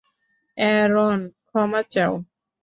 [0.57, 1.19] Aaron,
[1.47, 2.13] ক্ষমা চাও।